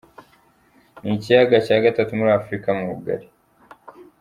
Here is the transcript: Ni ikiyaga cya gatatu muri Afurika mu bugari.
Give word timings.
Ni 1.01 1.09
ikiyaga 1.17 1.57
cya 1.65 1.77
gatatu 1.85 2.11
muri 2.19 2.31
Afurika 2.39 2.69
mu 2.77 2.83
bugari. 2.89 3.27